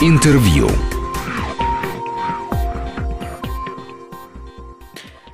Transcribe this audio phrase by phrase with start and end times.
[0.00, 0.97] Интервью.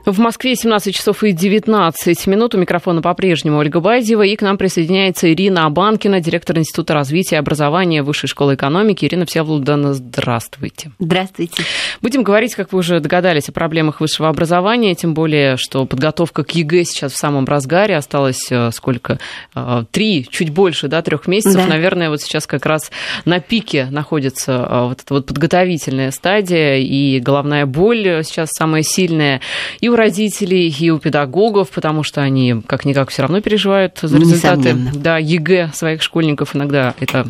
[0.06, 2.54] В Москве 17 часов и 19 минут.
[2.54, 4.20] У микрофона по-прежнему Ольга Базева.
[4.20, 9.06] И к нам присоединяется Ирина Абанкина, директор Института развития и образования Высшей школы экономики.
[9.06, 10.90] Ирина Всеволодовна, здравствуйте.
[10.98, 11.62] Здравствуйте.
[12.02, 14.94] Будем говорить, как вы уже догадались, о проблемах высшего образования.
[14.94, 17.96] Тем более, что подготовка к ЕГЭ сейчас в самом разгаре.
[17.96, 19.18] Осталось э, сколько?
[19.54, 21.62] Э, три, чуть больше, да, трех месяцев.
[21.62, 21.66] Да.
[21.66, 22.90] Наверное, вот сейчас как раз
[23.24, 26.76] на пике находится э, вот эта вот подготовительная стадия.
[26.76, 29.40] И головная боль сейчас самая сильная.
[29.80, 34.76] И у родителей, и у педагогов, потому что они как-никак все равно переживают за результаты
[34.94, 36.54] да, ЕГЭ своих школьников.
[36.54, 37.26] Иногда это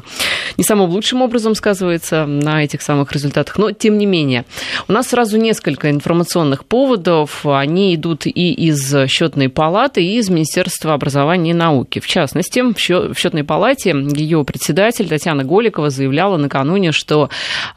[0.56, 3.58] не самым лучшим образом сказывается на этих самых результатах.
[3.58, 4.44] Но, тем не менее,
[4.88, 7.46] у нас сразу несколько информационных поводов.
[7.46, 12.00] Они идут и из счетной палаты, и из Министерства образования и науки.
[12.00, 17.28] В частности, в счетной палате ее председатель Татьяна Голикова заявляла накануне, что,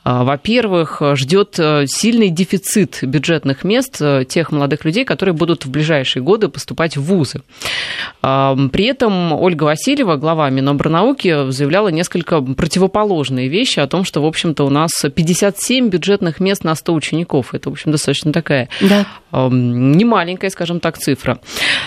[0.03, 6.23] а, во-первых, ждет сильный дефицит бюджетных мест тех молодых молодых людей, которые будут в ближайшие
[6.23, 7.41] годы поступать в вузы.
[8.21, 14.65] При этом Ольга Васильева, глава Минобрнауки, заявляла несколько противоположные вещи о том, что, в общем-то,
[14.65, 17.53] у нас 57 бюджетных мест на 100 учеников.
[17.53, 19.05] Это, в общем, достаточно такая да.
[19.31, 21.39] немаленькая, скажем так, цифра.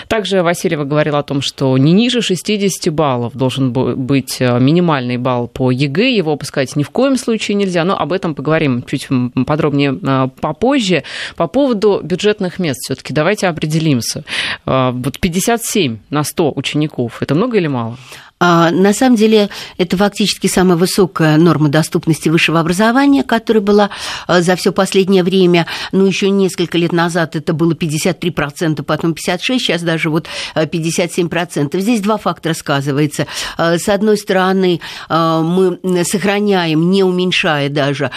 [0.07, 5.47] Также Васильева говорила о том, что не ниже 60 баллов должен быть э, минимальный балл
[5.47, 9.07] по ЕГЭ, его опускать ни в коем случае нельзя, но об этом поговорим чуть
[9.45, 11.03] подробнее э, попозже.
[11.35, 14.23] По поводу бюджетных мест все-таки давайте определимся.
[14.65, 17.97] А, вот 57 на 100 учеников, это много или мало?
[18.41, 23.91] А, на самом деле, это фактически самая высокая норма доступности высшего образования, которая была
[24.25, 25.67] а, за все последнее время.
[25.91, 30.25] Ну, еще несколько лет назад это было 53%, потом 56%, сейчас даже вот
[30.55, 31.69] 57%.
[31.71, 33.27] А, Здесь два фактора сказывается.
[33.59, 38.09] С одной стороны, мы сохраняем, не уменьшая даже,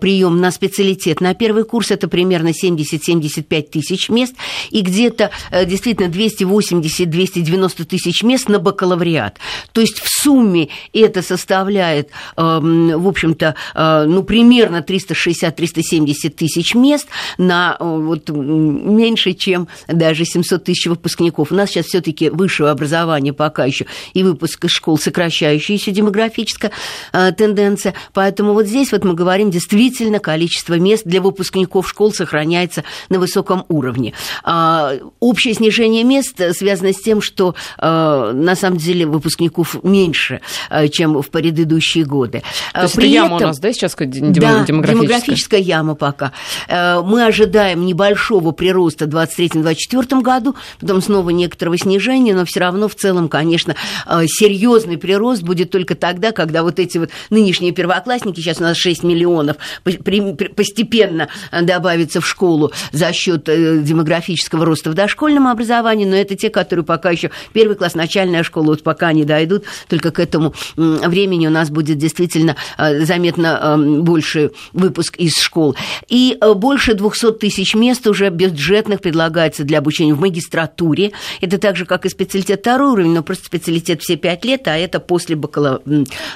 [0.00, 1.22] прием на специалитет.
[1.22, 4.34] На первый курс это примерно 70-75 тысяч мест,
[4.70, 5.30] и где-то
[5.64, 9.38] действительно 280-290 тысяч мест на бакалавриат.
[9.72, 17.06] То есть в сумме это составляет, эм, в общем-то, э, ну, примерно 360-370 тысяч мест
[17.38, 21.52] на э, вот, меньше, чем даже 700 тысяч выпускников.
[21.52, 26.72] У нас сейчас все таки высшее образование пока еще и выпуск из школ сокращающаяся демографическая
[27.12, 27.94] э, тенденция.
[28.12, 33.64] Поэтому вот здесь вот мы говорим, действительно количество мест для выпускников школ сохраняется на высоком
[33.68, 34.12] уровне.
[34.42, 40.40] А, общее снижение мест связано с тем, что на самом деле выпускников выпускников меньше,
[40.70, 42.42] э, чем в предыдущие годы.
[42.72, 44.58] То есть При это яма этом, у нас, да, сейчас демографическая?
[44.58, 46.32] Да, демографическая яма пока.
[46.68, 52.88] Э, мы ожидаем небольшого прироста в 2023-2024 году, потом снова некоторого снижения, но все равно
[52.88, 53.74] в целом, конечно,
[54.06, 58.76] э, серьезный прирост будет только тогда, когда вот эти вот нынешние первоклассники, сейчас у нас
[58.76, 61.28] 6 миллионов, постепенно
[61.62, 67.10] добавятся в школу за счет демографического роста в дошкольном образовании, но это те, которые пока
[67.10, 71.50] еще первый класс, начальная школа, вот пока не дойдут дойдут, только к этому времени у
[71.50, 75.76] нас будет действительно э, заметно эм, больше выпуск из школ.
[76.08, 81.12] И э, больше 200 тысяч мест уже бюджетных предлагается для обучения в магистратуре.
[81.40, 84.76] Это так же, как и специалитет второй уровень, но просто специалитет все пять лет, а
[84.76, 85.82] это после бакала...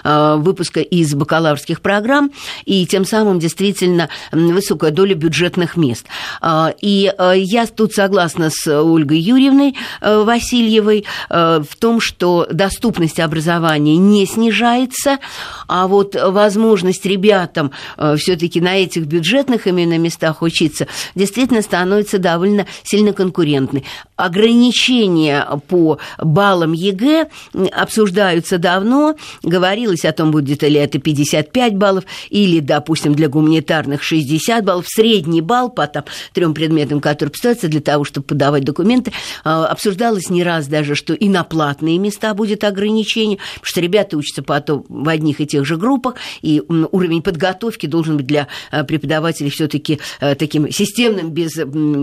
[0.04, 2.31] Э, выпуска из бакалаврских программ,
[2.64, 6.06] и тем самым действительно высокая доля бюджетных мест.
[6.81, 14.26] И я тут согласна с Ольгой Юрьевной Васильевой в том, что доступность доступность образования не
[14.26, 15.19] снижается,
[15.69, 22.66] а вот возможность ребятам э, все-таки на этих бюджетных именно местах учиться действительно становится довольно
[22.82, 23.84] сильно конкурентной.
[24.16, 27.28] Ограничения по баллам ЕГЭ
[27.72, 34.64] обсуждаются давно, говорилось о том, будет ли это 55 баллов или, допустим, для гуманитарных 60
[34.64, 39.10] баллов, средний балл по там, трем предметам, которые поставятся для того, чтобы подавать документы,
[39.44, 44.16] э, обсуждалось не раз даже, что и на платные места будет ограничение, потому что ребята
[44.16, 48.84] учатся потом в одних и тех же группах, и уровень подготовки должен быть для э,
[48.84, 51.55] преподавателей все-таки э, таким системным, без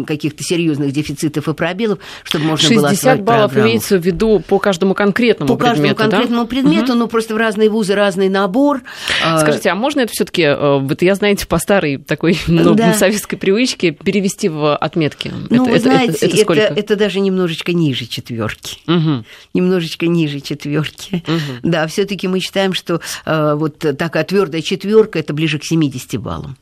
[0.05, 3.69] каких-то серьезных дефицитов и пробелов, чтобы можно 60 было 60 баллов программу.
[3.69, 6.47] имеется в виду по каждому конкретному по предмету, каждому конкретному да?
[6.47, 6.99] предмету, угу.
[6.99, 8.81] но просто в разные вузы разный набор.
[9.23, 12.93] А, Скажите, а можно это все-таки, э, вот я знаете, по старой такой ну, да.
[12.93, 15.31] советской привычке перевести в отметки?
[15.49, 19.25] Ну, это, вы знаете, это, это, это, это даже немножечко ниже четверки, угу.
[19.53, 21.23] немножечко ниже четверки.
[21.27, 21.69] Угу.
[21.69, 26.57] Да, все-таки мы считаем, что э, вот такая твердая четверка это ближе к 70 баллам.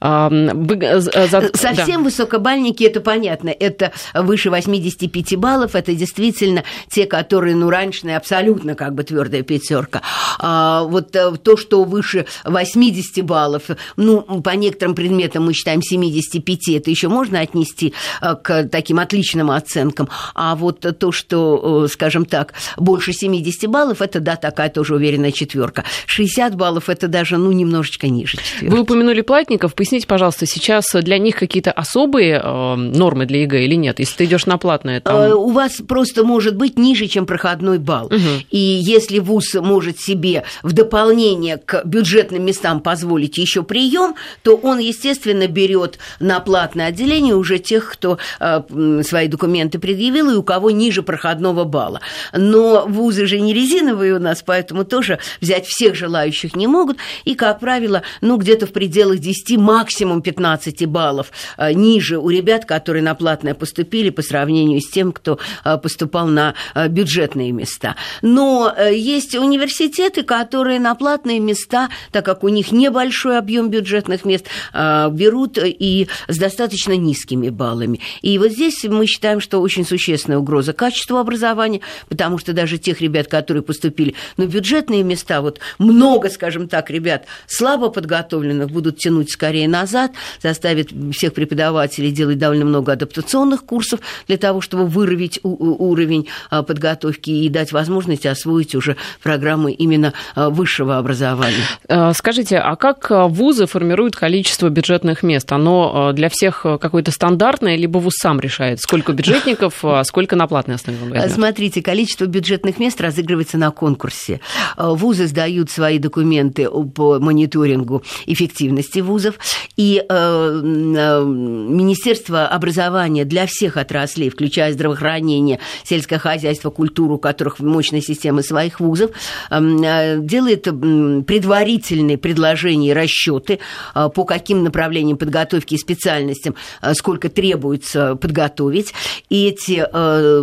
[0.00, 1.50] Вы, за...
[1.54, 2.04] Совсем да.
[2.04, 8.94] высокобальники, это понятно, это выше 85 баллов, это действительно те, которые, ну, раньше абсолютно как
[8.94, 10.02] бы твердая пятерка.
[10.38, 13.64] А, вот э, то, что выше 80 баллов,
[13.96, 19.50] ну, по некоторым предметам мы считаем 75, это еще можно отнести э, к таким отличным
[19.50, 20.08] оценкам.
[20.34, 25.32] А вот то, что, э, скажем так, больше 70 баллов, это, да, такая тоже уверенная
[25.32, 25.84] четверка.
[26.06, 28.74] 60 баллов, это даже, ну, немножечко ниже четверки.
[28.74, 33.74] Вы упомянули платников, поясните, пожалуйста, сейчас для них какие-то особые э, нормы для ЕГЭ или
[33.74, 33.98] нет?
[33.98, 35.14] Если ты идешь на платное, там...
[35.14, 38.06] Э, у вас просто может быть ниже, чем проходной балл.
[38.06, 38.46] Угу.
[38.50, 44.78] И если вуз может себе в дополнение к бюджетным местам позволить еще прием, то он,
[44.78, 50.70] естественно, берет на платное отделение уже тех, кто э, свои документы предъявил и у кого
[50.70, 52.00] ниже проходного балла.
[52.32, 56.96] Но вузы же не резиновые у нас, поэтому тоже взять всех желающих не могут.
[57.26, 62.64] И, как правило, ну, где-то в пределах 10, максимум 15 баллов э, ниже у ребят,
[62.64, 67.96] которые на платное поступили по сравнению с тем, кто э, поступал на э, бюджетные места.
[68.22, 74.46] Но есть университеты, которые на платные места, так как у них небольшой объем бюджетных мест,
[74.72, 78.00] берут и с достаточно низкими баллами.
[78.22, 83.00] И вот здесь мы считаем, что очень существенная угроза качеству образования, потому что даже тех
[83.00, 89.30] ребят, которые поступили на бюджетные места, вот много, скажем так, ребят слабо подготовленных будут тянуть
[89.30, 90.10] скорее назад,
[90.42, 97.30] заставит всех преподавателей делать довольно много адаптационных курсов для того, чтобы выровить уровень а, подготовки
[97.30, 101.62] и дать возможность освоить уже программы именно а, высшего образования.
[101.88, 105.52] А, скажите, а как вузы формируют количество бюджетных мест?
[105.52, 110.76] Оно для всех какое-то стандартное, либо вуз сам решает, сколько бюджетников, а сколько на платной
[110.76, 111.28] основе?
[111.28, 114.40] Смотрите, количество бюджетных мест разыгрывается на конкурсе.
[114.76, 119.38] Вузы сдают свои документы по мониторингу эффективности вузов,
[119.76, 128.00] и э, Министерство образования для всех отраслей, включая здравоохранение, сельское хозяйство, культуру, у которых мощная
[128.00, 129.10] система своих вузов,
[129.50, 133.58] эм, э, делает предварительные предложения и расчеты,
[133.94, 136.54] э, по каким направлениям подготовки и специальностям,
[136.94, 138.94] сколько требуется подготовить.
[139.28, 139.76] И эти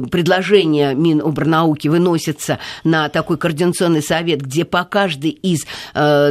[0.09, 5.61] предложения Минобрнауки выносятся на такой координационный совет, где по каждой из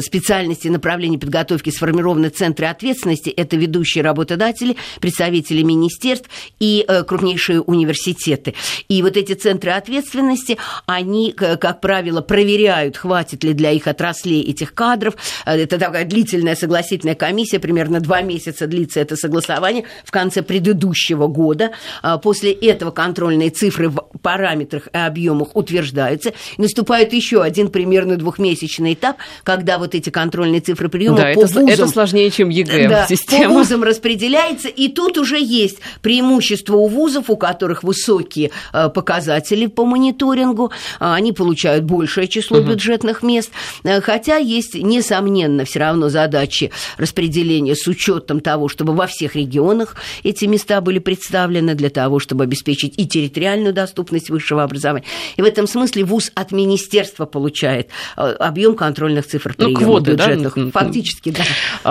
[0.05, 3.31] специальностей направлений подготовки сформированы центры ответственности.
[3.31, 6.29] Это ведущие работодатели, представители министерств
[6.61, 8.55] и э, крупнейшие университеты.
[8.89, 14.75] И вот эти центры ответственности, они, как правило, проверяют, хватит ли для их отраслей этих
[14.75, 15.15] кадров.
[15.47, 21.27] Э, это такая длительная согласительная комиссия, примерно два месяца длится это согласование в конце предыдущего
[21.27, 21.73] года.
[22.03, 26.33] А после этого контрольные цифры в параметрах и объемах утверждаются.
[26.59, 31.41] Наступает еще один примерно двухмесячный этап, когда вот эти контрольные цифры приема да, по это,
[31.41, 31.69] вузам...
[31.69, 33.45] это сложнее, чем ЕГЭ да, система.
[33.45, 39.67] по вузам распределяется, и тут уже есть преимущество у вузов, у которых высокие э, показатели
[39.67, 42.71] по мониторингу, а, они получают большее число угу.
[42.71, 43.51] бюджетных мест,
[43.85, 49.97] э, хотя есть, несомненно, все равно задачи распределения с учетом того, чтобы во всех регионах
[50.25, 55.07] эти места были представлены для того, чтобы обеспечить и территориальную доступность высшего образования.
[55.37, 60.11] И в этом смысле вуз от министерства получает э, объем контрольных цифр приема ну, квоты,
[60.13, 60.55] бюджетных.
[60.57, 60.71] Да?
[60.73, 61.45] Фактически, да.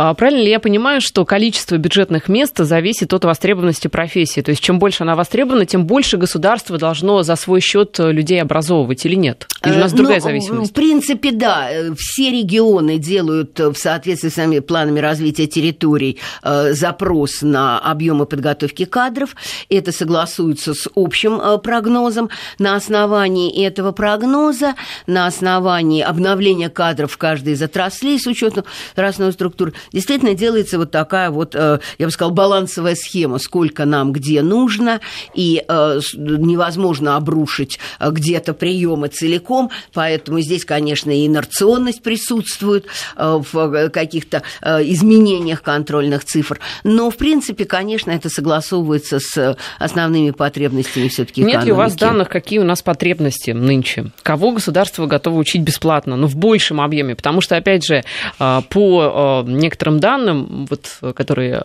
[0.03, 4.41] А, правильно ли я понимаю, что количество бюджетных мест зависит от востребованности профессии?
[4.41, 9.05] То есть чем больше она востребована, тем больше государство должно за свой счет людей образовывать
[9.05, 9.47] или нет?
[9.63, 10.71] Или у нас э, другая ну, зависимость?
[10.71, 11.69] В принципе, да.
[11.95, 18.85] Все регионы делают в соответствии с своими планами развития территорий э, запрос на объемы подготовки
[18.85, 19.35] кадров.
[19.69, 22.31] Это согласуется с общим э, прогнозом.
[22.57, 24.73] На основании этого прогноза,
[25.05, 28.63] на основании обновления кадров в каждой из отраслей с учетом
[28.95, 34.11] разной структуры, действительно делается вот такая вот, э, я бы сказала, балансовая схема, сколько нам
[34.11, 35.01] где нужно,
[35.33, 42.85] и э, невозможно обрушить э, где-то приемы целиком, поэтому здесь, конечно, и инерционность присутствует
[43.17, 51.43] в каких-то изменениях контрольных цифр, но, в принципе, конечно, это согласовывается с основными потребностями все-таки
[51.43, 54.11] Нет ли у вас данных, какие у нас потребности нынче?
[54.23, 57.15] Кого государство готово учить бесплатно, но ну, в большем объеме?
[57.15, 58.03] Потому что, опять же,
[58.37, 61.55] по некоторым данным, вот, которые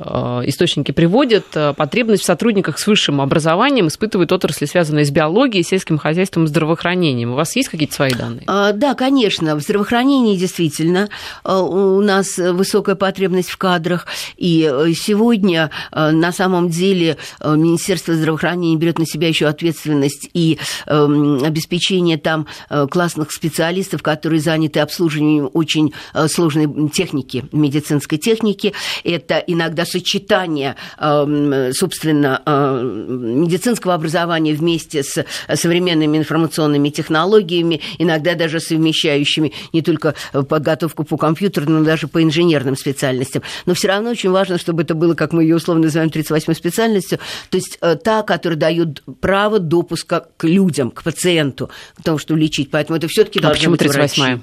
[0.44, 1.44] источники приводят,
[1.76, 7.32] потребность в сотрудниках с высшим образованием испытывает отрасли, связанные с биологией, сельским хозяйством и здравоохранением.
[7.32, 8.44] У вас есть какие-то свои данные?
[8.46, 9.56] А, да, конечно.
[9.56, 11.08] В здравоохранении действительно
[11.44, 14.06] а, у нас высокая потребность в кадрах.
[14.36, 21.42] И э, сегодня на самом деле Министерство здравоохранения берет на себя еще ответственность и эм,
[21.42, 28.72] обеспечение там э, классных специалистов, которые заняты обслуживанием очень э, сложной техники медицинской медицинской техники,
[29.04, 38.60] это иногда сочетание, эм, собственно, э, медицинского образования вместе с современными информационными технологиями, иногда даже
[38.60, 40.14] совмещающими не только
[40.48, 43.42] подготовку по компьютеру, но даже по инженерным специальностям.
[43.66, 47.18] Но все равно очень важно, чтобы это было, как мы ее условно называем, 38-й специальностью,
[47.50, 52.34] то есть э, та, которая дает право допуска к людям, к пациенту, к тому, что
[52.34, 52.70] лечить.
[52.70, 54.40] Поэтому это все-таки а почему 38-я?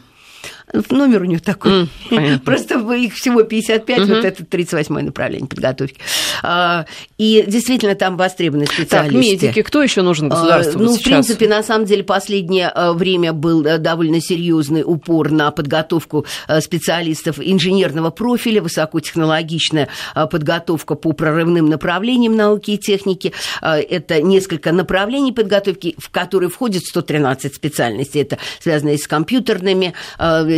[0.90, 1.90] Номер у нее такой.
[2.10, 4.16] Mm, Просто их всего 55, mm-hmm.
[4.16, 5.98] вот это 38 направление подготовки.
[6.42, 6.86] А,
[7.18, 9.14] и действительно там востребованы специалисты.
[9.14, 10.82] Так, медики, кто еще нужен а, государству?
[10.82, 15.52] Ну, в принципе, на самом деле, последнее а, время был э, довольно серьезный упор на
[15.52, 23.34] подготовку э, специалистов инженерного профиля, высокотехнологичная подготовка по прорывным направлениям науки и техники.
[23.62, 28.22] Это несколько направлений подготовки, в которые входит 113 специальностей.
[28.22, 29.94] Это связано и с компьютерными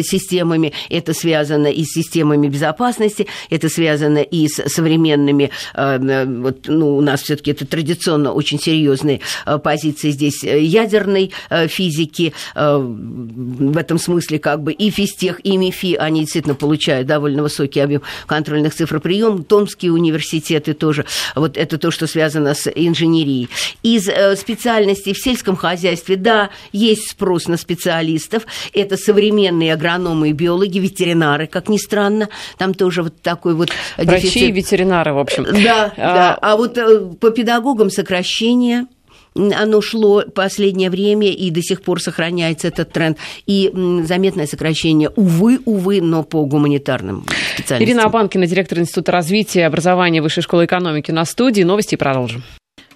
[0.03, 6.97] системами, это связано и с системами безопасности, это связано и с современными, э, вот, ну,
[6.97, 11.31] у нас все-таки это традиционно очень серьезные э, позиции здесь э, ядерной
[11.67, 17.79] физики, в этом смысле как бы и физтех, и МИФИ, они действительно получают довольно высокий
[17.79, 23.49] объем контрольных цифроприемов, Томские университеты тоже, вот это то, что связано с инженерией.
[23.83, 24.09] Из
[24.39, 31.47] специальностей в сельском хозяйстве, да, есть спрос на специалистов, это современные агрономы и биологи, ветеринары,
[31.47, 32.29] как ни странно.
[32.57, 34.49] Там тоже вот такой вот Врачи дефицит.
[34.49, 35.43] и ветеринары, в общем.
[35.43, 36.13] Да, а...
[36.13, 36.37] да.
[36.41, 38.87] А вот э, по педагогам сокращение
[39.35, 43.17] оно шло последнее время и до сих пор сохраняется этот тренд.
[43.45, 43.69] И
[44.03, 47.83] заметное сокращение, увы, увы, но по гуманитарным специальностям.
[47.83, 51.63] Ирина Абанкина, директор Института развития и образования Высшей школы экономики на студии.
[51.63, 52.43] Новости продолжим.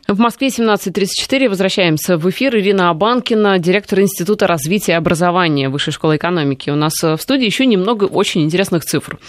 [0.10, 1.50] В Москве 17.34.
[1.50, 2.58] Возвращаемся в эфир.
[2.58, 6.72] Ирина Абанкина, директор Института развития и образования Высшей школы экономики.
[6.72, 9.20] У нас в студии еще немного очень интересных цифр.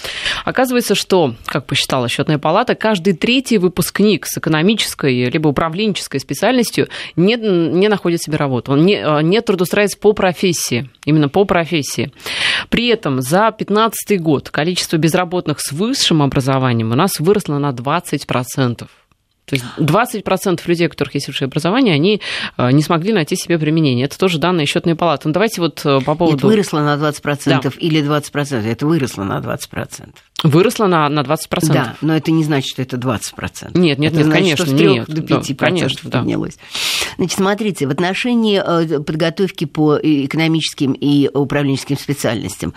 [0.47, 7.37] Оказывается, что, как посчитала счетная палата, каждый третий выпускник с экономической либо управленческой специальностью не,
[7.37, 8.73] не находит себе работу.
[8.73, 10.89] Он не, не трудоустраивается по профессии.
[11.05, 12.11] Именно по профессии.
[12.71, 18.89] При этом за 2015 год количество безработных с высшим образованием у нас выросло на 20%.
[19.51, 22.21] То есть 20% людей, у которых есть высшее образование, они
[22.57, 24.07] э, не смогли найти себе применение.
[24.07, 25.27] Это тоже данные счетной палаты.
[25.27, 26.37] Ну, давайте вот э, по поводу...
[26.37, 27.71] Нет, выросло на 20% да.
[27.79, 28.65] или 20%?
[28.65, 30.15] Это выросло на 20%.
[30.45, 31.73] Выросло на, на 20%.
[31.73, 33.73] Да, но это не значит, что это 20%.
[33.75, 34.67] Нет, нет, это нет, значит, конечно.
[34.67, 36.55] Что с 3 нет, до 5% да, конечно, поднялось.
[36.55, 36.63] Да.
[37.17, 42.73] Значит, смотрите, в отношении э, подготовки по экономическим и управленческим специальностям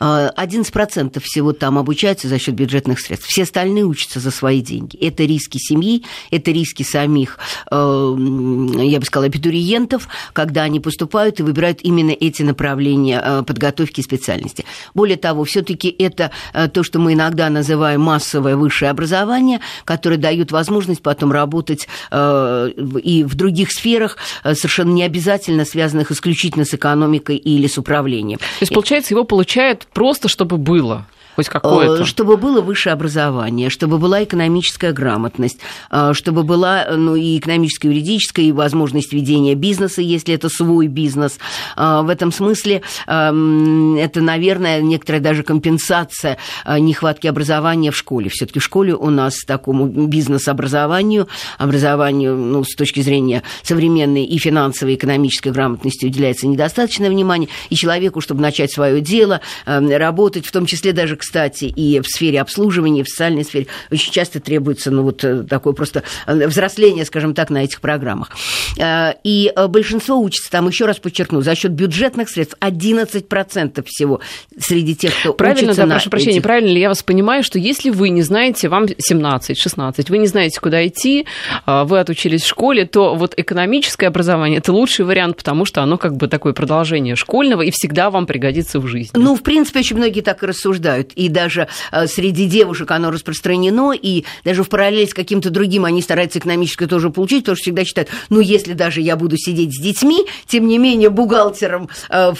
[0.00, 3.28] 11% всего там обучаются за счет бюджетных средств.
[3.28, 4.96] Все остальные учатся за свои деньги.
[4.96, 7.38] Это риски семьи, это риски самих,
[7.70, 14.00] э, я бы сказала, абитуриентов, когда они поступают и выбирают именно эти направления э, подготовки
[14.00, 14.64] специальности.
[14.94, 20.52] Более того, все-таки это э, то, что мы иногда называем массовое высшее образование, которое дает
[20.52, 27.66] возможность потом работать и в других сферах, совершенно не обязательно связанных исключительно с экономикой или
[27.66, 28.38] с управлением.
[28.38, 32.02] То есть, получается, его получают просто чтобы было хоть какое-то.
[32.02, 35.58] Э, чтобы было высшее образование, чтобы была экономическая грамотность,
[35.90, 40.86] э, чтобы была ну, и экономическая, и юридическая, и возможность ведения бизнеса, если это свой
[40.86, 41.38] бизнес.
[41.76, 48.30] Э, в этом смысле эм, это, наверное, некоторая даже компенсация нехватки образования в школе.
[48.30, 54.38] все таки в школе у нас такому бизнес-образованию, образованию ну, с точки зрения современной и
[54.38, 60.52] финансовой, и экономической грамотности уделяется недостаточное внимание, и человеку, чтобы начать свое дело, работать, в
[60.52, 64.90] том числе даже, кстати, и в сфере обслуживания, и в социальной сфере очень часто требуется
[64.90, 68.30] ну, вот э, такое просто э, взросление, скажем так, на этих программах.
[68.78, 74.20] Э, и большинство учится там, еще раз подчеркну, за счет бюджетных средств 11% всего
[74.58, 76.42] среди тех, кто правильно, учится да, на прошу прощения, этих...
[76.42, 80.60] правильно ли я вас понимаю, что если вы не знаете, вам 17-16, вы не знаете,
[80.60, 81.26] куда идти,
[81.66, 86.16] вы отучились в школе, то вот экономическое образование– это лучший вариант, потому что оно как
[86.16, 89.12] бы такое продолжение школьного и всегда вам пригодится в жизни.
[89.14, 93.92] Ну, в принципе, очень многие так и рассуждают и даже э, среди девушек оно распространено,
[93.92, 97.84] и даже в параллель с каким-то другим они стараются экономическое тоже получить, потому что всегда
[97.84, 102.32] считают, ну, если даже я буду сидеть с детьми, тем не менее бухгалтером, э,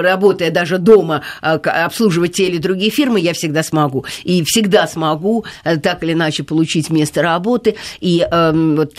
[0.00, 4.04] работая даже дома, э, обслуживать те или другие фирмы, я всегда смогу.
[4.24, 8.94] И всегда смогу так или иначе получить место работы, и эм, вот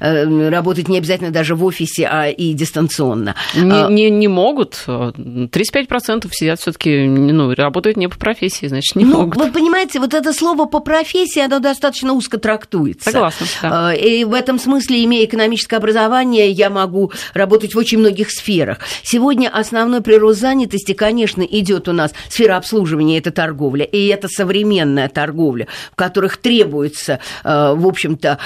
[0.00, 3.34] работать не обязательно даже в офисе, а и дистанционно.
[3.54, 4.84] Не, не, не могут.
[4.86, 9.36] 35% сидят все таки ну, работают не по профессии профессии, значит, не ну, могут.
[9.36, 13.10] Вы понимаете, вот это слово по профессии, оно достаточно узко трактуется.
[13.10, 13.46] Согласна.
[13.62, 13.94] Да.
[13.94, 18.78] И в этом смысле, имея экономическое образование, я могу работать в очень многих сферах.
[19.02, 25.08] Сегодня основной прирост занятости, конечно, идет у нас сфера обслуживания, это торговля, и это современная
[25.08, 28.38] торговля, в которых требуется, в общем-то,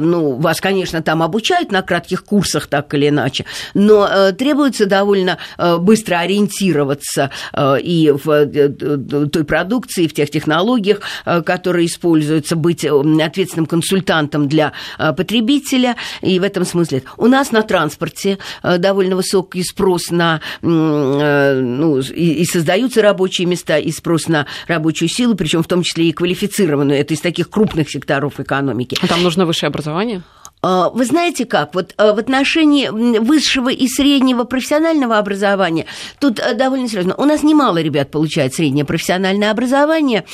[0.00, 5.38] ну, вас, конечно, там обучают на кратких курсах так или иначе, но требуется довольно
[5.78, 14.72] быстро ориентироваться и в той продукции, в тех технологиях, которые используются, быть ответственным консультантом для
[14.98, 17.02] потребителя, и в этом смысле.
[17.16, 24.28] У нас на транспорте довольно высокий спрос на, ну, и, создаются рабочие места, и спрос
[24.28, 28.96] на рабочую силу, причем в том числе и квалифицированную, это из таких крупных секторов экономики.
[29.08, 30.22] Там нужно высшее образование?
[30.62, 32.88] А, вы знаете как, вот а, в отношении
[33.18, 35.86] высшего и среднего профессионального образования,
[36.18, 37.14] тут а, довольно серьезно.
[37.16, 40.24] У нас немало ребят получают среднее профессиональное образование,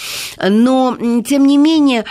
[0.43, 2.05] но, тем не менее,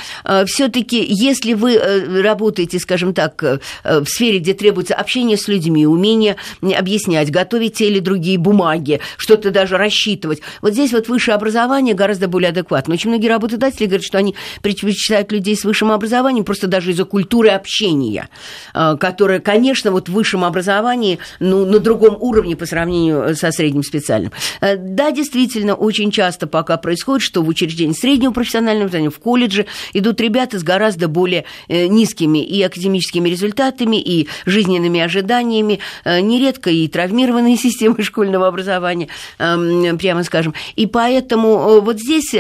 [0.46, 5.86] все-таки, если вы э, работаете, скажем так, э, в сфере, где требуется общение с людьми,
[5.86, 11.94] умение объяснять, готовить те или другие бумаги, что-то даже рассчитывать, вот здесь вот высшее образование
[11.94, 12.94] гораздо более адекватно.
[12.94, 17.50] Очень многие работодатели говорят, что они предпочитают людей с высшим образованием просто даже из-за культуры
[17.50, 18.30] общения обучения,
[18.74, 23.84] э, которое, конечно, вот в высшем образовании, ну, на другом уровне по сравнению со средним
[23.84, 24.32] специальным.
[24.62, 29.66] Э, да, действительно, очень часто пока происходит, что в учреждении среднего профессионального образования, в колледже
[29.94, 36.88] идут ребята с гораздо более э, низкими и академическими результатами, и жизненными ожиданиями, нередко и
[36.88, 39.08] травмированные системы школьного образования,
[39.40, 40.54] эм, прямо скажем.
[40.76, 42.36] И поэтому вот здесь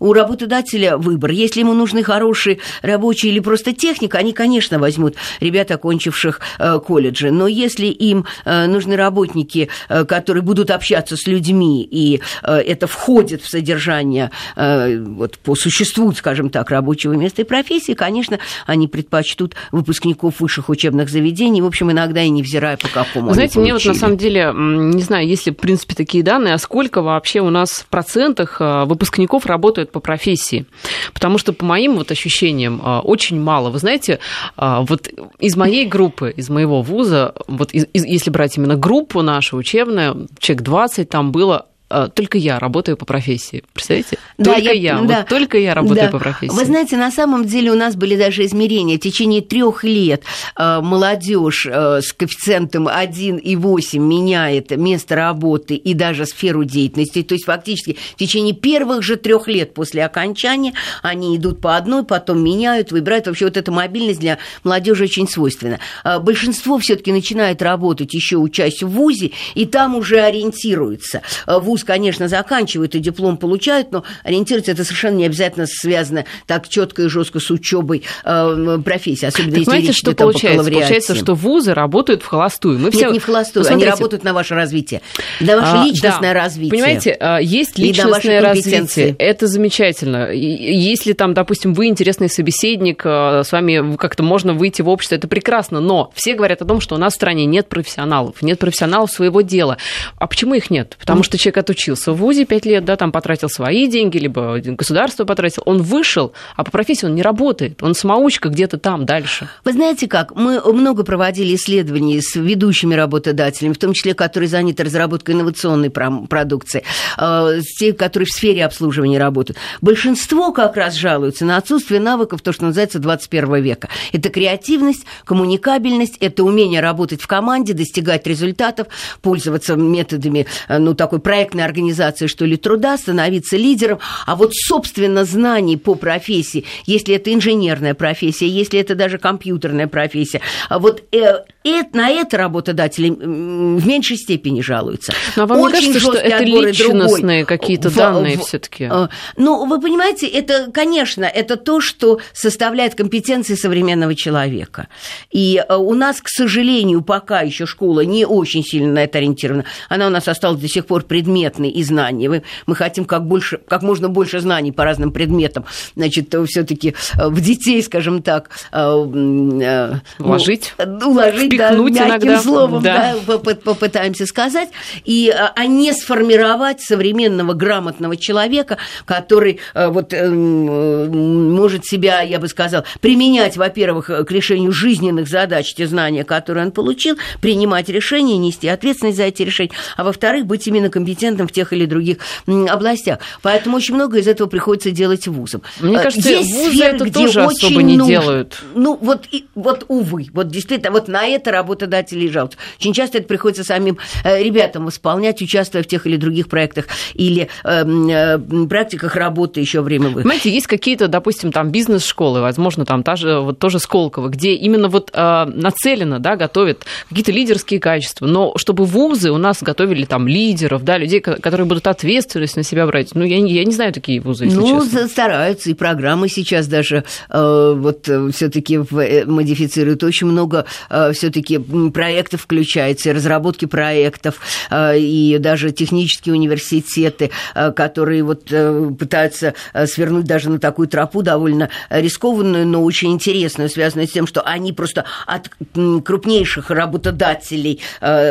[0.00, 1.30] у работодателя выбор.
[1.30, 6.80] Если ему нужны хорошие рабочие или просто техника, они, конечно, возьмут возьмут ребят, окончивших э,
[6.80, 7.30] колледжи.
[7.30, 13.42] Но если им э, нужны работники, э, которые будут общаться с людьми, и это входит
[13.42, 20.40] в содержание вот, по существу, скажем так, рабочего места и профессии, конечно, они предпочтут выпускников
[20.40, 24.16] высших учебных заведений, в общем, иногда и невзирая по какому Знаете, мне вот на самом
[24.16, 27.86] деле, не знаю, есть ли, в принципе, такие данные, а сколько вообще у нас в
[27.86, 30.66] процентах выпускников работают по профессии?
[31.12, 33.70] Потому что, по моим вот ощущениям, очень мало.
[33.70, 34.18] Вы знаете,
[34.56, 34.97] вот
[35.38, 40.28] из моей группы, из моего вуза, вот из, из, если брать именно группу нашу учебную,
[40.38, 41.66] человек 20 там было
[42.14, 43.64] только я работаю по профессии.
[43.72, 44.18] Представляете?
[44.36, 46.12] Да, только я, я да, вот только я работаю да.
[46.12, 46.54] по профессии.
[46.54, 48.96] Вы знаете, на самом деле у нас были даже измерения.
[48.96, 50.22] В течение трех лет
[50.54, 57.22] а, молодежь а, с коэффициентом 1,8 меняет место работы и даже сферу деятельности.
[57.22, 62.04] То есть фактически в течение первых же трех лет после окончания они идут по одной,
[62.04, 63.26] потом меняют, выбирают.
[63.26, 65.78] Вообще вот эта мобильность для молодежи очень свойственна.
[66.20, 71.22] Большинство все-таки начинает работать еще учась в ВУЗе, и там уже ориентируется.
[71.46, 76.68] ВУЗ вуз, конечно, заканчивают и диплом получают, но ориентироваться это совершенно не обязательно связано так
[76.68, 80.70] четко и жестко с учебой э, профессии, особенно так, если знаете, речь что идет получается?
[80.70, 82.78] Получается, что вузы работают в холостую.
[82.78, 83.10] Мы Нет, все...
[83.10, 83.86] не в холостую, Посмотрите.
[83.86, 85.00] они работают на ваше развитие,
[85.40, 86.40] на ваше а, личностное да.
[86.40, 86.70] развитие.
[86.70, 90.30] Понимаете, а, есть личностное развитие, это замечательно.
[90.32, 95.28] Если там, допустим, вы интересный собеседник, а, с вами как-то можно выйти в общество, это
[95.28, 99.10] прекрасно, но все говорят о том, что у нас в стране нет профессионалов, нет профессионалов
[99.10, 99.78] своего дела.
[100.16, 100.96] А почему их нет?
[100.98, 105.24] Потому что человек отучился в ВУЗе 5 лет, да, там потратил свои деньги, либо государство
[105.24, 109.48] потратил, он вышел, а по профессии он не работает, он самоучка где-то там дальше.
[109.64, 114.84] Вы знаете как, мы много проводили исследований с ведущими работодателями, в том числе, которые заняты
[114.84, 116.84] разработкой инновационной продукции,
[117.18, 119.58] э, с теми, которые в сфере обслуживания работают.
[119.82, 123.88] Большинство как раз жалуются на отсутствие навыков, то, что называется 21 века.
[124.12, 128.86] Это креативность, коммуникабельность, это умение работать в команде, достигать результатов,
[129.20, 134.52] пользоваться методами, э, ну, такой проектной проектной организации, что ли, труда, становиться лидером, а вот,
[134.54, 141.02] собственно, знаний по профессии, если это инженерная профессия, если это даже компьютерная профессия, а вот
[141.12, 145.12] э, э, на это работодатели в меньшей степени жалуются.
[145.36, 149.80] Но вам Очень не кажется, что это личностные какие-то данные все таки э, Ну, вы
[149.80, 154.88] понимаете, это, конечно, это то, что составляет компетенции современного человека.
[155.30, 159.64] И э, у нас, к сожалению, пока еще школа не очень сильно на это ориентирована.
[159.88, 162.42] Она у нас осталась до сих пор предмет предметные и знания.
[162.66, 165.64] Мы хотим как, больше, как можно больше знаний по разным предметам.
[165.96, 172.40] Значит, все-таки э, в детей, скажем так, э, э, уложить, ну, уложить, да, мягким иногда.
[172.40, 173.16] словом, да.
[173.26, 174.68] Да, попытаемся сказать,
[175.04, 183.56] и, а не сформировать современного грамотного человека, который вот может себя, я бы сказал, применять,
[183.56, 189.24] во-первых, к решению жизненных задач, те знания, которые он получил, принимать решения, нести ответственность за
[189.24, 193.20] эти решения, а во-вторых, быть именно компетентным процентам в тех или других областях.
[193.42, 195.62] Поэтому очень много из этого приходится делать вузам.
[195.80, 198.12] Мне кажется, Есть вузы сферы, это где тоже очень особо не нужно.
[198.12, 198.62] делают.
[198.74, 202.58] Ну, вот, и, вот, увы, вот действительно, вот на это работодатели жалуются.
[202.78, 207.48] Очень часто это приходится самим э, ребятам исполнять, участвуя в тех или других проектах или
[207.64, 210.22] э, э, практиках работы еще время вы.
[210.22, 214.88] Понимаете, есть какие-то, допустим, там бизнес-школы, возможно, там та же, вот тоже Сколково, где именно
[214.88, 220.26] вот э, нацелено, да, готовят какие-то лидерские качества, но чтобы вузы у нас готовили там
[220.26, 224.20] лидеров, да, людей, которые будут ответственность на себя брать, ну, я, я не знаю такие
[224.20, 225.08] вузы, если ну, честно.
[225.08, 230.02] стараются, и программы сейчас даже э, вот э, все-таки э, модифицируют.
[230.04, 238.22] Очень много э, все-таки проектов включается, разработки проектов, э, и даже технические университеты, э, которые
[238.22, 244.08] вот э, пытаются э, свернуть даже на такую тропу довольно рискованную, но очень интересную, связанную
[244.08, 247.80] с тем, что они просто от крупнейших работодателей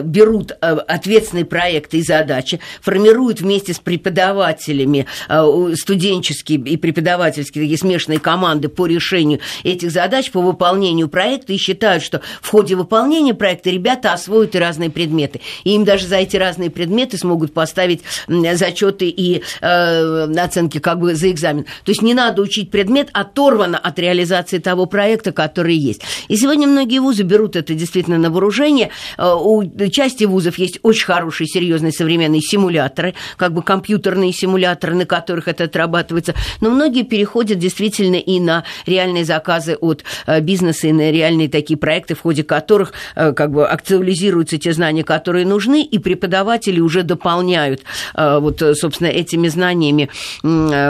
[0.03, 8.19] берут ответственные проекты и задачи, формируют вместе с преподавателями э, студенческие и преподавательские такие смешанные
[8.19, 13.69] команды по решению этих задач, по выполнению проекта и считают, что в ходе выполнения проекта
[13.69, 15.41] ребята освоят и разные предметы.
[15.63, 21.15] И им даже за эти разные предметы смогут поставить зачеты и э, оценки как бы
[21.15, 21.63] за экзамен.
[21.83, 26.01] То есть не надо учить предмет оторвано от реализации того проекта, который есть.
[26.27, 28.89] И сегодня многие вузы берут это действительно на вооружение.
[29.17, 35.05] Э, у части вузов есть очень хорошие, серьезные современные симуляторы, как бы компьютерные симуляторы, на
[35.05, 36.33] которых это отрабатывается.
[36.61, 41.77] Но многие переходят действительно и на реальные заказы от э, бизнеса, и на реальные такие
[41.77, 47.03] проекты, в ходе которых э, как бы актуализируются те знания, которые нужны, и преподаватели уже
[47.03, 47.83] дополняют
[48.15, 50.09] вот, собственно, этими знаниями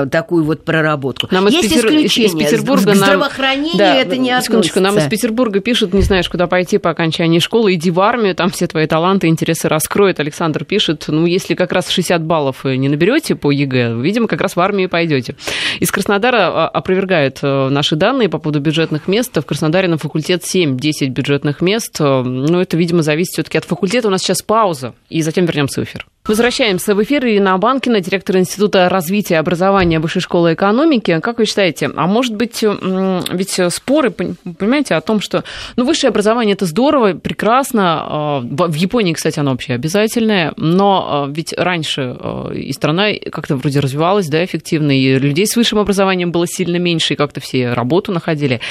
[0.09, 1.27] такую вот проработку.
[1.31, 1.89] Нам Есть из, Петер...
[1.89, 2.45] исключения.
[2.45, 2.95] из Петербурга нам...
[2.95, 4.79] Здравоохранение да, это не относится.
[4.79, 8.49] Нам из Петербурга пишут, не знаешь, куда пойти по окончании школы, иди в армию, там
[8.49, 10.19] все твои таланты, интересы раскроют.
[10.19, 14.55] Александр пишет, ну, если как раз 60 баллов не наберете по ЕГЭ, видимо, как раз
[14.55, 15.35] в армию пойдете.
[15.79, 19.35] Из Краснодара а, опровергают э, наши данные по поводу бюджетных мест.
[19.35, 21.97] В Краснодаре на факультет 7-10 бюджетных мест.
[21.99, 24.07] Э, ну, это, видимо, зависит все-таки от факультета.
[24.07, 26.05] У нас сейчас пауза, и затем вернемся в эфир.
[26.27, 27.25] Возвращаемся в эфир.
[27.25, 31.19] Ирина Банкина, директор Института развития и образования Высшей школы экономики.
[31.21, 35.45] Как вы считаете, а может быть, ведь споры, понимаете, о том, что
[35.77, 38.03] ну, высшее образование это здорово, прекрасно.
[38.05, 43.79] А, в Японии, кстати, оно вообще обязательное, но ведь раньше а, и страна как-то вроде
[43.79, 48.11] развивалась, да, эффективно, и людей с высшим образованием было сильно меньше, и как-то все работу
[48.11, 48.61] находили.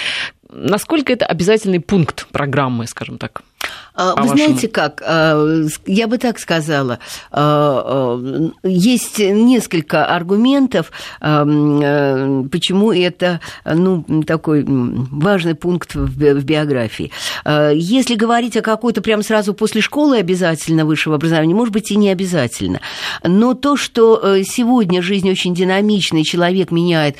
[0.50, 3.42] Насколько это обязательный пункт программы, скажем так?
[3.96, 6.98] А, вы знаете как, а, я бы так сказала,
[7.32, 8.20] а,
[8.62, 17.10] есть несколько аргументов, почему это ну, такой важный пункт в биографии.
[17.46, 22.10] Если говорить о какой-то прям сразу после школы обязательно высшего образования, может быть, и не
[22.10, 22.80] обязательно.
[23.22, 27.16] Но то, что э, сегодня жизнь очень динамичная, человек меняет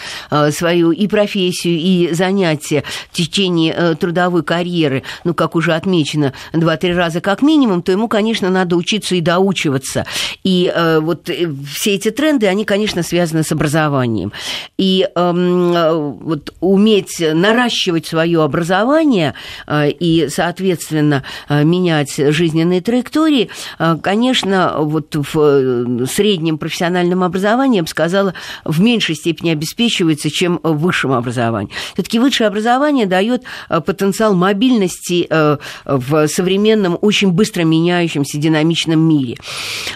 [0.51, 6.33] свою и профессию, и занятия в течение э, трудовой карьеры, ну, как уже отмечено,
[6.67, 10.05] два-три раза как минимум, то ему, конечно, надо учиться и доучиваться.
[10.43, 14.33] И э, вот э, все эти тренды, они, конечно, связаны с образованием.
[14.77, 19.35] И э, вот уметь наращивать свое образование
[19.69, 23.49] э, и, соответственно, э, менять жизненные траектории,
[23.79, 30.31] э, конечно, вот в э, среднем профессиональном образовании, я бы сказала, в меньшей степени обеспечивается,
[30.31, 31.71] чем в высшем образовании.
[31.95, 35.29] Все-таки высшее образование дает потенциал мобильности
[35.85, 39.37] в современном современном, очень быстро меняющемся динамичном мире.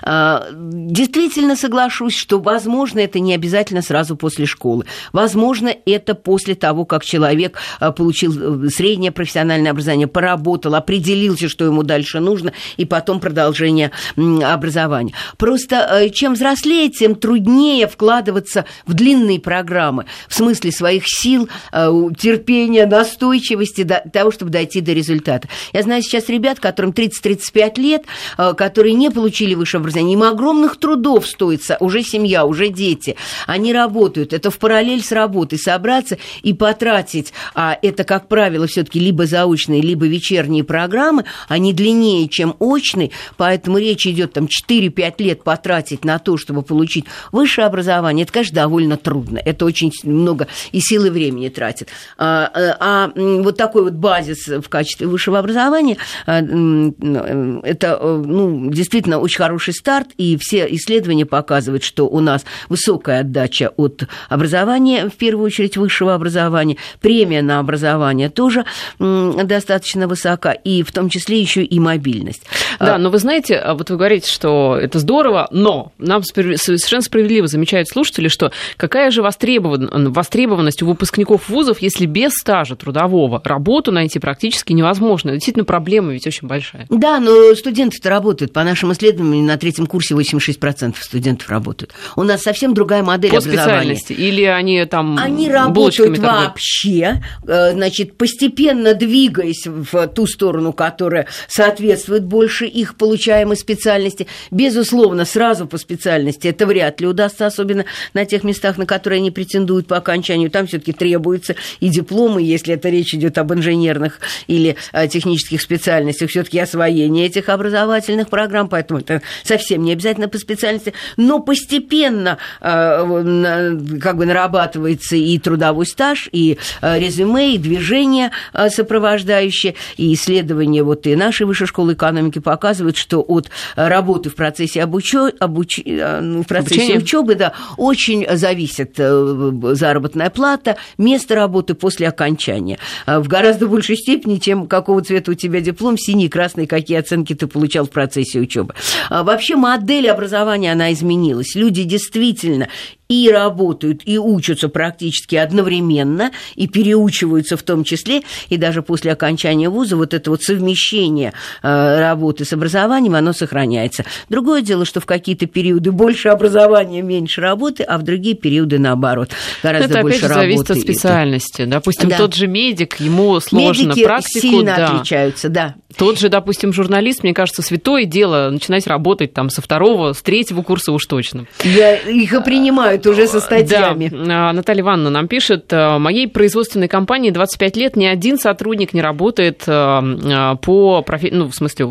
[0.03, 4.85] А, действительно соглашусь, что, возможно, это не обязательно сразу после школы.
[5.13, 11.65] Возможно, это после того, как человек а, получил э, среднее профессиональное образование, поработал, определился, что
[11.65, 15.15] ему дальше нужно, и потом продолжение образования.
[15.39, 21.91] Просто э, чем взрослее, тем труднее вкладываться в длинные программы в смысле своих сил, э,
[22.19, 25.49] терпения, настойчивости, до того, чтобы дойти до результата.
[25.73, 28.03] Я знаю сейчас ребят, ребят, которым 30-35 лет,
[28.37, 33.73] э, которые не получили высшее образование, им огромных трудов стоит, уже семья, уже дети, они
[33.73, 38.99] работают, это в параллель с работой, собраться и потратить, а это, как правило, все таки
[38.99, 45.45] либо заочные, либо вечерние программы, они длиннее, чем очные, поэтому речь идет там 4-5 лет
[45.45, 50.81] потратить на то, чтобы получить высшее образование, это, конечно, довольно трудно, это очень много и
[50.81, 51.89] силы времени тратит.
[52.19, 55.97] А, э, а вот такой вот базис в качестве высшего образования–
[56.41, 63.73] это ну, действительно очень хороший старт, и все исследования показывают, что у нас высокая отдача
[63.77, 68.65] от образования, в первую очередь высшего образования, премия на образование тоже
[68.99, 72.43] достаточно высока, и в том числе еще и мобильность.
[72.79, 77.47] Да, но вы знаете, а вот вы говорите, что это здорово, но нам совершенно справедливо
[77.47, 84.19] замечают слушатели, что какая же востребованность у выпускников вузов, если без стажа трудового работу найти
[84.19, 85.33] практически невозможно.
[85.33, 86.87] Действительно, проблема ведь очень большая.
[86.91, 88.53] Да, но студенты-то работают.
[88.53, 91.93] По нашим исследованиям, на третьем курсе 86% студентов работают.
[92.17, 93.97] У нас совсем другая модель По образования.
[93.97, 94.13] специальности?
[94.13, 102.25] Или они там Они работают вообще, э, значит, постепенно двигаясь в ту сторону, которая соответствует
[102.25, 104.27] больше их получаемой специальности.
[104.51, 109.31] Безусловно, сразу по специальности это вряд ли удастся, особенно на тех местах, на которые они
[109.31, 110.51] претендуют по окончанию.
[110.51, 116.10] Там все-таки требуются и дипломы, если это речь идет об инженерных или э, технических специальностях,
[116.13, 123.79] все-таки освоение этих образовательных программ, поэтому это совсем не обязательно по специальности, но постепенно э,
[124.01, 128.31] как бы нарабатывается и трудовой стаж, и э, резюме, и движение
[128.69, 134.83] сопровождающее, и исследования вот и нашей высшей школы экономики показывают, что от работы в процессе
[134.83, 135.31] обучё...
[135.39, 135.81] обуч...
[135.81, 142.79] В процессе учебы, да, очень зависит заработная плата, место работы после окончания.
[143.07, 147.47] В гораздо большей степени, чем какого цвета у тебя диплом, синий, красный, какие оценки ты
[147.47, 148.75] получал в процессе учебы.
[149.11, 151.55] Вообще модель образования, она изменилась.
[151.55, 152.69] Люди действительно
[153.11, 159.69] и работают, и учатся практически одновременно, и переучиваются в том числе, и даже после окончания
[159.69, 164.05] вуза вот это вот совмещение э, работы с образованием, оно сохраняется.
[164.29, 169.31] Другое дело, что в какие-то периоды больше образования, меньше работы, а в другие периоды наоборот.
[169.63, 170.41] Гораздо это больше опять же работы.
[170.55, 171.65] зависит от специальности.
[171.65, 172.17] Допустим, Да.
[172.17, 174.41] тот же медик, ему сложно Медики практику.
[174.47, 174.87] сильно да.
[174.87, 175.75] отличаются, да.
[175.97, 180.63] Тот же, допустим, журналист, мне кажется, святое дело начинать работать там со второго, с третьего
[180.63, 181.47] курса уж точно.
[181.65, 184.09] Да, их и принимают уже со статьями.
[184.09, 184.51] Да.
[184.51, 189.03] А, Наталья Ивановна нам пишет, э, моей производственной компании 25 лет, ни один сотрудник не
[189.03, 191.31] работает э, э, по, профи...
[191.33, 191.87] ну, в смысле,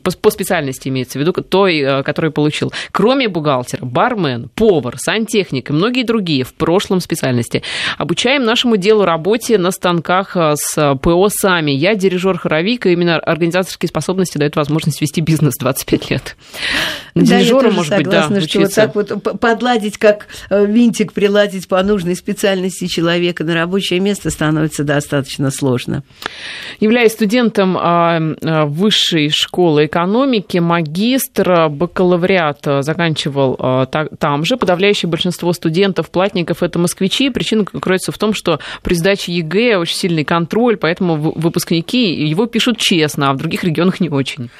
[0.00, 2.72] по, по специальности имеется в виду, той, э, которую получил.
[2.92, 7.62] Кроме бухгалтера, бармен, повар, сантехник и многие другие в прошлом специальности.
[7.98, 11.70] Обучаем нашему делу работе на станках э, с ПО сами.
[11.70, 16.36] Я дирижер-хоровик, и именно организаторские способности дают возможность вести бизнес 25 лет.
[17.14, 18.80] На Да, может быть, да, согласна, что вот учиться.
[18.82, 24.84] так вот подладить, как э, винтик приладить по нужной специальности человека на рабочее место становится
[24.84, 26.04] достаточно сложно.
[26.78, 33.56] Являясь студентом а, а, высшей школы экономики, магистр, а, бакалавриат заканчивал
[33.90, 34.56] та- там же.
[34.56, 37.30] Подавляющее большинство студентов, платников– это москвичи.
[37.30, 42.78] Причина кроется в том, что при сдаче ЕГЭ очень сильный контроль, поэтому выпускники его пишут
[42.78, 44.50] честно, а в других регионах не очень.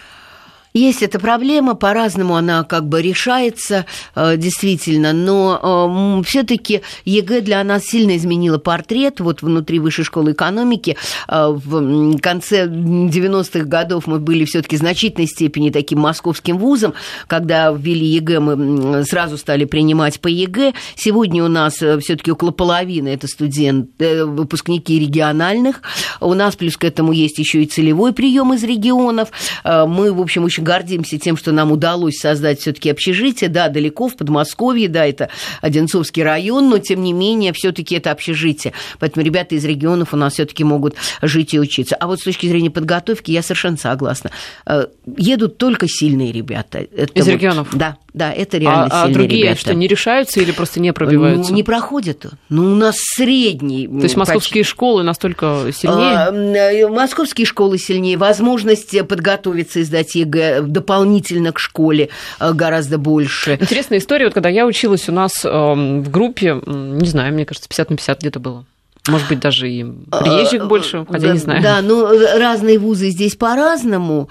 [0.77, 7.85] Есть эта проблема, по-разному она как бы решается, э, действительно, но все-таки ЕГЭ для нас
[7.85, 9.21] сильно изменила портрет.
[9.21, 15.29] Вот внутри Высшей школы экономики э, в конце 90-х годов мы были все-таки в значительной
[15.29, 16.93] степени таким московским вузом.
[17.27, 20.75] Когда ввели ЕГЭ, мы сразу стали принимать по ЕГЭ.
[20.95, 25.81] Сегодня у нас все-таки около половины это студенты, выпускники региональных.
[26.21, 29.31] У нас плюс к этому есть еще и целевой прием из регионов.
[29.65, 34.09] Э, Мы, в общем, очень гордимся тем, что нам удалось создать все-таки общежитие, да, далеко
[34.09, 35.29] в Подмосковье, да, это
[35.63, 38.73] Одинцовский район, но тем не менее все-таки это общежитие.
[38.99, 41.95] Поэтому ребята из регионов у нас все-таки могут жить и учиться.
[41.97, 44.31] А вот с точки зрения подготовки я совершенно согласна.
[44.67, 46.79] Э, Едут только сильные ребята.
[46.79, 47.69] Это Из вот- регионов?
[47.73, 49.61] Да, да, это реально А, а сильные другие ребята.
[49.61, 51.51] что, не решаются или просто не пробиваются?
[51.53, 52.27] Ну, не проходят.
[52.49, 53.87] Ну, у нас средний.
[53.87, 56.87] То есть московские школы настолько А, сильнее?
[56.87, 58.17] м, Московские школы сильнее.
[58.17, 63.59] Возможность подготовиться и сдать ЕГЭ дополнительно к школе э, гораздо больше.
[63.61, 64.27] Интересная история.
[64.27, 67.97] Вот когда я училась у нас эм, в группе, не знаю, мне кажется, 50 на
[67.97, 68.65] 50 где-то было.
[69.09, 71.63] Может быть, даже и приезжих больше, хотя не знаю.
[71.63, 72.07] Да, ну
[72.39, 74.29] разные вузы здесь по-разному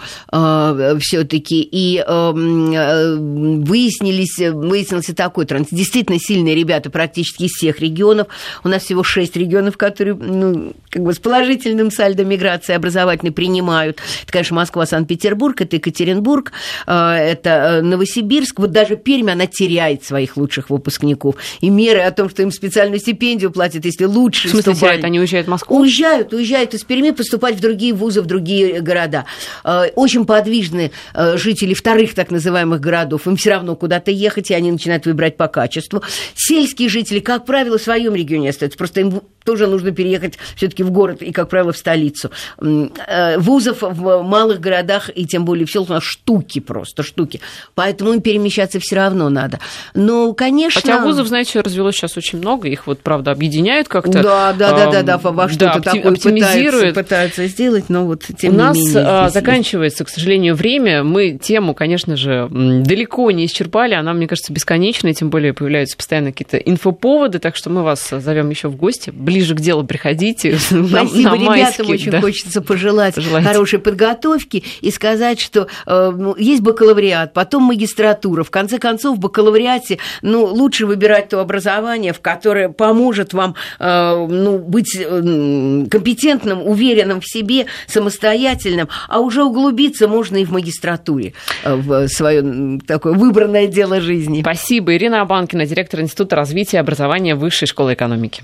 [0.99, 1.61] все-таки.
[1.61, 5.67] И э, м, э, выяснились, выяснился такой тренд.
[5.71, 8.27] Действительно сильные ребята практически из всех регионов.
[8.63, 13.99] У нас всего шесть регионов, которые ну, как бы с положительным сальдо миграции образовательной принимают.
[14.23, 16.51] Это, конечно, Москва, Санкт-Петербург, это Екатеринбург,
[16.87, 18.59] э, это э, Новосибирск.
[18.59, 21.35] Вот даже Пермь, она теряет своих лучших выпускников.
[21.61, 25.03] И меры о том, что им специальную стипендию платят, если лучше Теряют?
[25.03, 25.79] они уезжают в Москву?
[25.79, 29.25] Уезжают, уезжают из Перми поступать в другие вузы, в другие города.
[29.63, 33.27] Э, Очень подвижны э, жители вторых так называемых городов.
[33.27, 36.01] Им все равно куда-то ехать, и они начинают выбирать по качеству.
[36.35, 38.77] Сельские жители, как правило, в своем регионе остаются.
[38.77, 42.31] Просто им тоже нужно переехать все-таки в город и, как правило, в столицу.
[42.59, 47.39] Э, вузов в малых городах и тем более в селах у нас штуки просто, штуки.
[47.75, 49.59] Поэтому им перемещаться все равно надо.
[49.93, 50.81] Но, конечно...
[50.81, 54.23] Хотя вузов, знаете, развелось сейчас очень много, их вот, правда, объединяют как-то.
[54.23, 58.53] Да, да, да, да, да, во что-то да, такое пытаются, пытаются сделать, но вот тем
[58.53, 60.11] У не нас менее, а, заканчивается, есть.
[60.11, 61.03] к сожалению, время.
[61.03, 66.31] Мы тему, конечно же, далеко не исчерпали, она, мне кажется, бесконечная, тем более появляются постоянно
[66.31, 69.11] какие-то инфоповоды, так что мы вас зовем еще в гости.
[69.11, 70.57] Ближе к делу приходите.
[70.57, 72.21] Спасибо, на, на ребятам очень да.
[72.21, 73.47] хочется пожелать Пожелайте.
[73.47, 78.43] хорошей подготовки и сказать, что э, ну, есть бакалавриат, потом магистратура.
[78.43, 84.25] В конце концов, в бакалавриате ну, лучше выбирать то образование, в которое поможет вам э,
[84.45, 91.33] ну, быть э, компетентным, уверенным в себе, самостоятельным, а уже углубиться можно и в магистратуре,
[91.63, 94.41] э, в свое такое выбранное дело жизни.
[94.41, 94.95] Спасибо.
[94.95, 98.43] Ирина Абанкина, директор Института развития и образования Высшей школы экономики.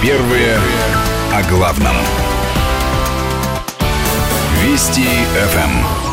[0.00, 0.58] Первые
[1.32, 1.96] о главном.
[4.62, 5.02] Вести
[5.34, 6.05] ФМ.